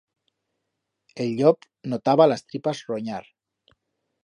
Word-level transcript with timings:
El 1.25 1.35
llop 1.41 1.67
notaba 1.93 2.29
las 2.33 2.45
tripas 2.47 2.83
ronyar. 2.89 3.23